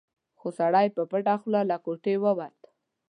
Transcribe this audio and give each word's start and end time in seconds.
خو 0.39 0.47
سړی 0.59 0.87
په 0.95 1.01
پټه 1.11 1.35
خوله 1.41 1.61
له 1.69 1.77
کوټې 1.85 2.15
ووت. 2.23 2.57